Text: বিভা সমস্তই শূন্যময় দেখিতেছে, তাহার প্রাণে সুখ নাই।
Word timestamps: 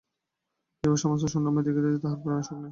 বিভা 0.83 0.97
সমস্তই 1.03 1.31
শূন্যময় 1.33 1.63
দেখিতেছে, 1.67 1.99
তাহার 2.03 2.19
প্রাণে 2.21 2.43
সুখ 2.47 2.57
নাই। 2.57 2.69